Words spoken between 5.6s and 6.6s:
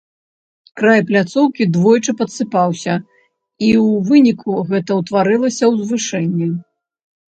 ўзвышэнне.